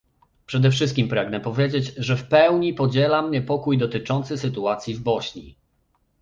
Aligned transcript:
Przede 0.45 0.71
wszystkim 0.71 1.07
pragnę 1.07 1.39
powiedzieć, 1.39 1.93
że 1.97 2.17
w 2.17 2.27
pełni 2.27 2.73
podzielam 2.73 3.31
niepokój 3.31 3.77
dotyczący 3.77 4.37
sytuacji 4.37 4.95
w 4.95 4.99
Bośni 4.99 5.55